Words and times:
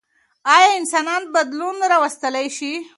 ايا 0.55 0.69
انسانان 0.79 1.23
بدلون 1.35 1.77
راوستلی 1.91 2.47
شي؟ 2.57 2.73